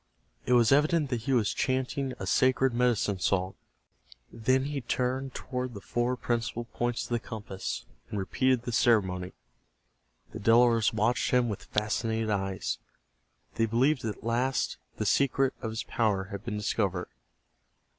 [0.47, 3.53] It was evident that he was chanting a sacred medicine song.
[4.33, 9.33] Then he turned toward the four principal points of the compass, and repeated the ceremony.
[10.31, 12.79] The Delawares watched him with fascinated eyes.
[13.53, 17.09] They believed that at last the secret of his power had been discovered.